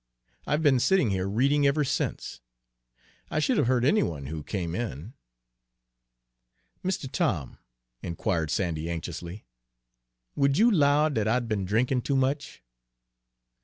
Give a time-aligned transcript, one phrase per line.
[0.47, 2.41] I've been sitting here reading ever since.
[3.29, 5.13] I should have heard any one who came in."
[6.81, 7.59] "Mistuh Tom,"
[8.01, 9.45] inquired Sandy anxiously,
[10.35, 12.63] "would you 'low dat I'd be'n drinkin' too much?"